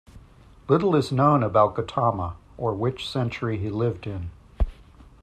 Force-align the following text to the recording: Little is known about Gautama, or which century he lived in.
Little 0.67 0.95
is 0.95 1.11
known 1.11 1.43
about 1.43 1.75
Gautama, 1.75 2.35
or 2.57 2.73
which 2.73 3.07
century 3.07 3.59
he 3.59 3.69
lived 3.69 4.07
in. 4.07 4.31